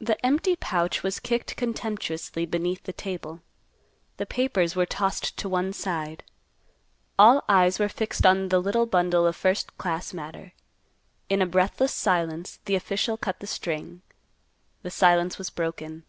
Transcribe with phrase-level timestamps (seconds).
[0.00, 3.40] The empty pouch was kicked contemptuously beneath the table.
[4.18, 6.22] The papers were tossed to one side.
[7.18, 10.52] All eyes were fixed on the little bundle of first class matter.
[11.28, 14.02] In a breathless silence the official cut the string.
[14.82, 16.04] The silence was broken.